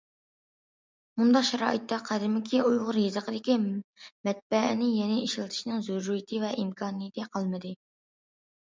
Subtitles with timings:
[1.21, 7.79] مۇنداق شارائىتتا قەدىمكى ئۇيغۇر يېزىقىدىكى مەتبەئەنى يەنە ئىشلىتىشنىڭ زۆرۈرىيىتى ۋە ئىمكانىيىتى قالمىدى.